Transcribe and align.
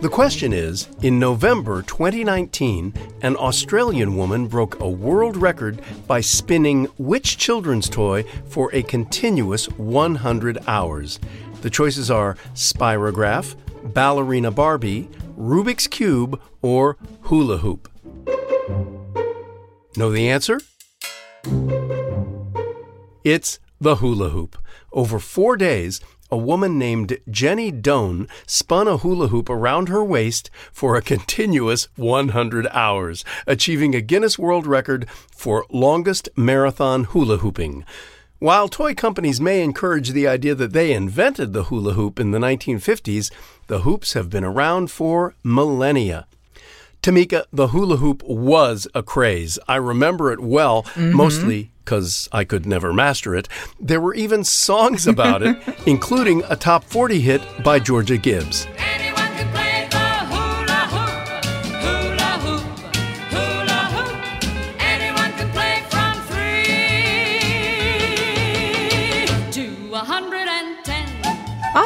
The 0.00 0.08
question 0.10 0.52
is 0.52 0.88
In 1.02 1.18
November 1.18 1.82
2019, 1.82 2.94
an 3.22 3.36
Australian 3.36 4.16
woman 4.16 4.46
broke 4.46 4.80
a 4.80 4.88
world 4.88 5.36
record 5.36 5.82
by 6.06 6.20
spinning 6.20 6.86
which 6.96 7.36
children's 7.36 7.88
toy 7.88 8.24
for 8.48 8.74
a 8.74 8.82
continuous 8.82 9.66
100 9.66 10.58
hours? 10.66 11.20
The 11.60 11.70
choices 11.70 12.10
are 12.10 12.36
Spirograph, 12.54 13.54
Ballerina 13.92 14.50
Barbie, 14.50 15.08
Rubik's 15.36 15.86
Cube, 15.86 16.40
or 16.62 16.96
Hula 17.22 17.58
Hoop. 17.58 17.88
Know 19.96 20.10
the 20.10 20.28
answer? 20.28 20.60
It's 23.22 23.58
the 23.80 23.96
hula 23.96 24.30
hoop. 24.30 24.56
Over 24.92 25.18
four 25.18 25.56
days, 25.56 26.00
a 26.30 26.36
woman 26.36 26.78
named 26.78 27.18
Jenny 27.30 27.70
Doan 27.70 28.28
spun 28.46 28.88
a 28.88 28.98
hula 28.98 29.28
hoop 29.28 29.48
around 29.48 29.88
her 29.88 30.04
waist 30.04 30.50
for 30.72 30.96
a 30.96 31.02
continuous 31.12 31.88
100 31.96 32.66
hours, 32.68 33.24
achieving 33.46 33.94
a 33.94 34.00
Guinness 34.00 34.38
World 34.38 34.66
Record 34.66 35.08
for 35.30 35.66
longest 35.70 36.28
marathon 36.36 37.04
hula 37.04 37.38
hooping. 37.38 37.84
While 38.38 38.68
toy 38.68 38.94
companies 38.94 39.38
may 39.38 39.62
encourage 39.62 40.12
the 40.12 40.26
idea 40.26 40.54
that 40.54 40.72
they 40.72 40.92
invented 40.92 41.52
the 41.52 41.64
hula 41.64 41.92
hoop 41.92 42.18
in 42.18 42.30
the 42.30 42.38
1950s, 42.38 43.30
the 43.66 43.80
hoops 43.80 44.14
have 44.14 44.30
been 44.30 44.44
around 44.44 44.90
for 44.90 45.34
millennia. 45.44 46.26
Tamika, 47.02 47.44
the 47.52 47.68
hula 47.68 47.96
hoop 47.96 48.22
was 48.24 48.86
a 48.94 49.02
craze. 49.02 49.58
I 49.68 49.76
remember 49.76 50.32
it 50.32 50.40
well, 50.40 50.82
mm-hmm. 50.82 51.12
mostly 51.14 51.70
because 51.90 52.28
I 52.30 52.44
could 52.44 52.66
never 52.66 52.92
master 52.92 53.34
it. 53.34 53.48
There 53.80 54.00
were 54.00 54.14
even 54.14 54.44
songs 54.44 55.08
about 55.08 55.42
it, 55.42 55.58
including 55.86 56.44
a 56.48 56.54
top 56.54 56.84
40 56.84 57.18
hit 57.20 57.42
by 57.64 57.80
Georgia 57.80 58.16
Gibbs. 58.16 58.68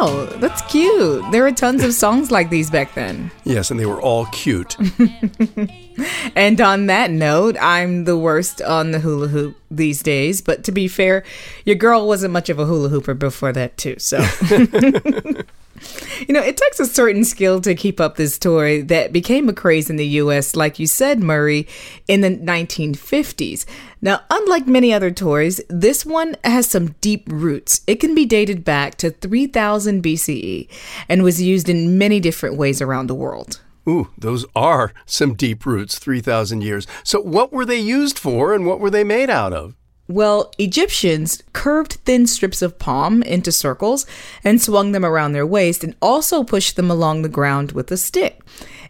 Oh, 0.00 0.26
that's 0.36 0.62
cute. 0.70 1.28
There 1.32 1.42
were 1.42 1.50
tons 1.50 1.82
of 1.82 1.92
songs 1.92 2.30
like 2.30 2.50
these 2.50 2.70
back 2.70 2.94
then. 2.94 3.32
Yes, 3.42 3.72
and 3.72 3.80
they 3.80 3.86
were 3.86 4.00
all 4.00 4.26
cute. 4.26 4.76
and 6.36 6.60
on 6.60 6.86
that 6.86 7.10
note, 7.10 7.56
I'm 7.60 8.04
the 8.04 8.16
worst 8.16 8.62
on 8.62 8.92
the 8.92 9.00
hula 9.00 9.26
hoop 9.26 9.56
these 9.72 10.00
days. 10.00 10.40
But 10.40 10.62
to 10.64 10.72
be 10.72 10.86
fair, 10.86 11.24
your 11.64 11.74
girl 11.74 12.06
wasn't 12.06 12.32
much 12.32 12.48
of 12.48 12.60
a 12.60 12.64
hula 12.64 12.90
hooper 12.90 13.14
before 13.14 13.52
that, 13.52 13.76
too. 13.76 13.96
So. 13.98 14.18
You 16.26 16.34
know, 16.34 16.42
it 16.42 16.56
takes 16.56 16.80
a 16.80 16.86
certain 16.86 17.24
skill 17.24 17.60
to 17.60 17.74
keep 17.74 18.00
up 18.00 18.16
this 18.16 18.38
toy 18.38 18.82
that 18.84 19.12
became 19.12 19.48
a 19.48 19.52
craze 19.52 19.88
in 19.90 19.96
the 19.96 20.06
US, 20.06 20.56
like 20.56 20.78
you 20.78 20.86
said, 20.86 21.20
Murray, 21.22 21.66
in 22.06 22.20
the 22.20 22.30
1950s. 22.30 23.64
Now, 24.00 24.20
unlike 24.30 24.66
many 24.66 24.92
other 24.92 25.10
toys, 25.10 25.60
this 25.68 26.06
one 26.06 26.36
has 26.44 26.68
some 26.68 26.94
deep 27.00 27.24
roots. 27.28 27.80
It 27.86 27.96
can 27.96 28.14
be 28.14 28.26
dated 28.26 28.64
back 28.64 28.96
to 28.98 29.10
3000 29.10 30.02
BCE 30.02 30.68
and 31.08 31.22
was 31.22 31.42
used 31.42 31.68
in 31.68 31.98
many 31.98 32.20
different 32.20 32.56
ways 32.56 32.80
around 32.80 33.06
the 33.06 33.14
world. 33.14 33.60
Ooh, 33.88 34.10
those 34.18 34.44
are 34.54 34.92
some 35.06 35.34
deep 35.34 35.64
roots, 35.64 35.98
3,000 35.98 36.60
years. 36.60 36.86
So, 37.04 37.20
what 37.20 37.52
were 37.52 37.64
they 37.64 37.78
used 37.78 38.18
for 38.18 38.52
and 38.52 38.66
what 38.66 38.80
were 38.80 38.90
they 38.90 39.04
made 39.04 39.30
out 39.30 39.54
of? 39.54 39.74
Well, 40.10 40.54
Egyptians 40.56 41.42
curved 41.52 41.98
thin 42.06 42.26
strips 42.26 42.62
of 42.62 42.78
palm 42.78 43.22
into 43.22 43.52
circles 43.52 44.06
and 44.42 44.60
swung 44.60 44.92
them 44.92 45.04
around 45.04 45.32
their 45.32 45.46
waist 45.46 45.84
and 45.84 45.94
also 46.00 46.42
pushed 46.42 46.76
them 46.76 46.90
along 46.90 47.20
the 47.20 47.28
ground 47.28 47.72
with 47.72 47.92
a 47.92 47.98
stick. 47.98 48.40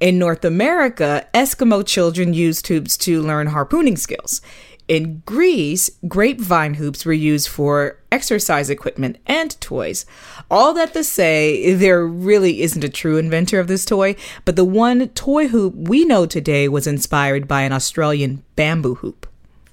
In 0.00 0.18
North 0.18 0.44
America, 0.44 1.24
Eskimo 1.32 1.86
children 1.86 2.34
used 2.34 2.66
hoops 2.66 2.96
to 2.96 3.22
learn 3.22 3.46
harpooning 3.46 3.96
skills. 3.96 4.40
In 4.88 5.22
Greece, 5.24 5.88
grapevine 6.08 6.74
hoops 6.74 7.06
were 7.06 7.12
used 7.12 7.48
for 7.48 7.96
exercise 8.10 8.68
equipment 8.68 9.16
and 9.24 9.58
toys. 9.60 10.04
All 10.50 10.74
that 10.74 10.92
to 10.94 11.04
say, 11.04 11.74
there 11.74 12.04
really 12.04 12.60
isn't 12.60 12.84
a 12.84 12.88
true 12.88 13.18
inventor 13.18 13.60
of 13.60 13.68
this 13.68 13.84
toy, 13.84 14.16
but 14.44 14.56
the 14.56 14.64
one 14.64 15.08
toy 15.10 15.46
hoop 15.46 15.74
we 15.76 16.04
know 16.04 16.26
today 16.26 16.68
was 16.68 16.88
inspired 16.88 17.46
by 17.46 17.62
an 17.62 17.72
Australian 17.72 18.42
bamboo 18.56 18.96
hoop. 18.96 19.28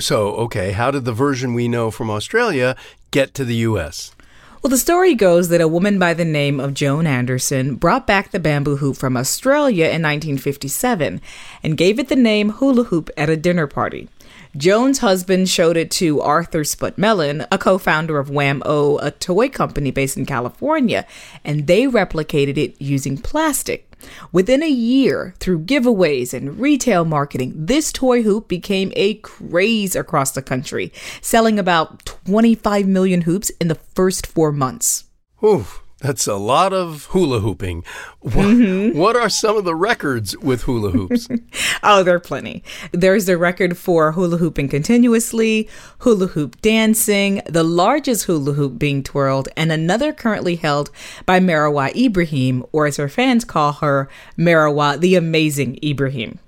So, 0.00 0.34
okay, 0.36 0.72
how 0.72 0.90
did 0.90 1.04
the 1.04 1.12
version 1.12 1.54
we 1.54 1.68
know 1.68 1.90
from 1.90 2.10
Australia 2.10 2.76
get 3.10 3.34
to 3.34 3.44
the 3.44 3.56
US? 3.56 4.14
Well, 4.62 4.70
the 4.70 4.78
story 4.78 5.16
goes 5.16 5.48
that 5.48 5.60
a 5.60 5.66
woman 5.66 5.98
by 5.98 6.14
the 6.14 6.24
name 6.24 6.60
of 6.60 6.72
Joan 6.72 7.04
Anderson 7.04 7.74
brought 7.74 8.06
back 8.06 8.30
the 8.30 8.38
bamboo 8.38 8.76
hoop 8.76 8.96
from 8.96 9.16
Australia 9.16 9.86
in 9.86 10.02
1957 10.02 11.20
and 11.64 11.76
gave 11.76 11.98
it 11.98 12.08
the 12.08 12.14
name 12.14 12.50
hula 12.50 12.84
hoop 12.84 13.10
at 13.16 13.28
a 13.28 13.36
dinner 13.36 13.66
party. 13.66 14.08
Joan's 14.56 14.98
husband 14.98 15.48
showed 15.48 15.76
it 15.76 15.90
to 15.92 16.20
Arthur 16.20 16.62
Spud 16.62 16.96
Melin, 16.96 17.44
a 17.50 17.58
co 17.58 17.76
founder 17.76 18.18
of 18.18 18.30
Wham-O, 18.30 18.98
a 18.98 19.10
toy 19.10 19.48
company 19.48 19.90
based 19.90 20.16
in 20.16 20.26
California, 20.26 21.06
and 21.44 21.66
they 21.66 21.84
replicated 21.84 22.56
it 22.56 22.80
using 22.80 23.18
plastic. 23.18 23.91
Within 24.32 24.62
a 24.62 24.68
year, 24.68 25.34
through 25.38 25.60
giveaways 25.60 26.34
and 26.34 26.58
retail 26.58 27.04
marketing, 27.04 27.52
this 27.54 27.92
toy 27.92 28.22
hoop 28.22 28.48
became 28.48 28.92
a 28.96 29.14
craze 29.14 29.94
across 29.94 30.32
the 30.32 30.42
country, 30.42 30.92
selling 31.20 31.58
about 31.58 32.04
25 32.06 32.86
million 32.86 33.22
hoops 33.22 33.50
in 33.60 33.68
the 33.68 33.74
first 33.74 34.26
four 34.26 34.52
months. 34.52 35.04
Ooh, 35.44 35.66
that's 36.02 36.26
a 36.26 36.34
lot 36.34 36.72
of 36.72 37.06
hula 37.06 37.40
hooping. 37.40 37.84
What, 38.18 38.34
mm-hmm. 38.34 38.98
what, 38.98 39.16
are 39.16 39.28
some 39.28 39.56
of 39.56 39.64
the 39.64 39.74
records 39.74 40.36
with 40.38 40.62
hula 40.62 40.90
hoops? 40.90 41.28
oh, 41.82 42.02
there 42.02 42.16
are 42.16 42.20
plenty. 42.20 42.64
There's 42.90 43.26
the 43.26 43.38
record 43.38 43.78
for 43.78 44.12
hula 44.12 44.38
hooping 44.38 44.68
continuously, 44.68 45.68
hula 46.00 46.26
hoop 46.26 46.60
dancing, 46.60 47.40
the 47.48 47.62
largest 47.62 48.24
hula 48.24 48.54
hoop 48.54 48.78
being 48.78 49.02
twirled, 49.02 49.48
and 49.56 49.70
another 49.70 50.12
currently 50.12 50.56
held 50.56 50.90
by 51.24 51.38
Marawa 51.38 51.94
Ibrahim, 51.94 52.66
or 52.72 52.86
as 52.86 52.96
her 52.96 53.08
fans 53.08 53.44
call 53.44 53.74
her, 53.74 54.08
Marawa 54.36 54.98
the 54.98 55.14
Amazing 55.14 55.78
Ibrahim. 55.84 56.40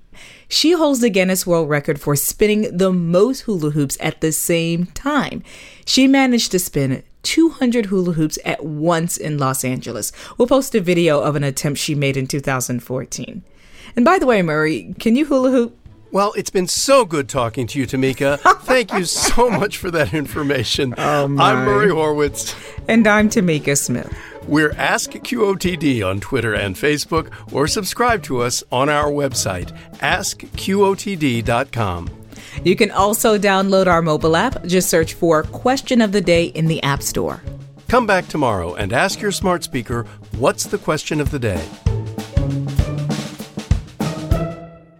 She 0.47 0.73
holds 0.73 0.99
the 0.99 1.09
Guinness 1.09 1.47
World 1.47 1.69
Record 1.69 1.99
for 1.99 2.15
spinning 2.15 2.77
the 2.77 2.91
most 2.91 3.41
hula 3.41 3.71
hoops 3.71 3.97
at 3.99 4.21
the 4.21 4.31
same 4.31 4.87
time. 4.87 5.43
She 5.85 6.07
managed 6.07 6.51
to 6.51 6.59
spin 6.59 7.03
200 7.25 7.87
hula 7.87 8.13
hoops 8.13 8.39
at 8.45 8.63
once 8.63 9.17
in 9.17 9.37
Los 9.37 9.65
Angeles. 9.65 10.11
We'll 10.37 10.47
post 10.47 10.73
a 10.75 10.79
video 10.79 11.19
of 11.19 11.35
an 11.35 11.43
attempt 11.43 11.79
she 11.79 11.95
made 11.95 12.15
in 12.15 12.27
2014. 12.27 13.43
And 13.95 14.05
by 14.05 14.19
the 14.19 14.25
way, 14.25 14.41
Murray, 14.41 14.93
can 14.99 15.15
you 15.15 15.25
hula 15.25 15.51
hoop? 15.51 15.77
Well, 16.11 16.33
it's 16.37 16.49
been 16.49 16.67
so 16.67 17.03
good 17.03 17.27
talking 17.27 17.67
to 17.67 17.79
you, 17.79 17.85
Tamika. 17.85 18.39
Thank 18.61 18.93
you 18.93 19.03
so 19.03 19.49
much 19.49 19.77
for 19.77 19.91
that 19.91 20.13
information. 20.13 20.93
Oh, 20.97 21.25
I'm 21.25 21.65
Murray 21.65 21.89
Horwitz. 21.89 22.55
And 22.87 23.05
I'm 23.05 23.27
Tamika 23.27 23.77
Smith. 23.77 24.15
We're 24.47 24.71
Ask 24.73 25.11
QOTD 25.11 26.07
on 26.07 26.19
Twitter 26.19 26.53
and 26.53 26.75
Facebook, 26.75 27.31
or 27.51 27.67
subscribe 27.67 28.21
to 28.23 28.43
us 28.43 28.63
on 28.71 28.87
our 28.89 29.09
website, 29.09 29.75
askqotd.com. 29.97 30.65
You 32.63 32.75
can 32.75 32.91
also 32.91 33.37
download 33.37 33.87
our 33.87 34.01
mobile 34.01 34.35
app. 34.35 34.65
Just 34.65 34.89
search 34.89 35.13
for 35.13 35.43
Question 35.43 36.01
of 36.01 36.11
the 36.11 36.21
Day 36.21 36.45
in 36.45 36.67
the 36.67 36.81
App 36.83 37.01
Store. 37.01 37.41
Come 37.87 38.07
back 38.07 38.27
tomorrow 38.27 38.73
and 38.75 38.93
ask 38.93 39.21
your 39.21 39.31
smart 39.31 39.63
speaker, 39.63 40.05
What's 40.37 40.65
the 40.65 40.77
question 40.77 41.21
of 41.21 41.31
the 41.31 41.39
day? 41.39 41.63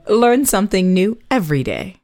Learn 0.08 0.46
something 0.46 0.94
new 0.94 1.20
every 1.32 1.64
day. 1.64 1.98